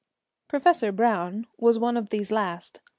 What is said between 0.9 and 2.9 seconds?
Browne was one of these last.